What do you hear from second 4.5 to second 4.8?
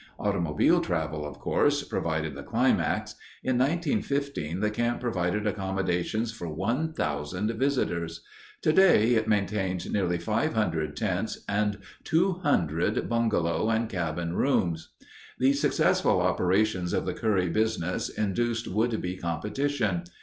the